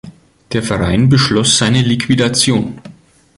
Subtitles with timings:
[0.53, 2.81] Der Verein beschloss seine Liquidation.